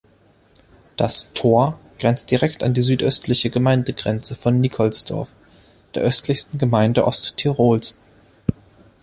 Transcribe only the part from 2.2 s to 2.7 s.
direkt